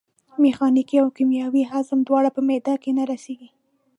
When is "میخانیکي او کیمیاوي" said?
0.43-1.63